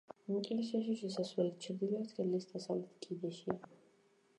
ეკლესიაში 0.35 0.95
შესასვლელი 1.01 1.53
ჩრდილოეთ 1.67 2.17
კედლის 2.19 2.51
დასავლეთ 2.55 3.01
კიდეშია. 3.09 3.61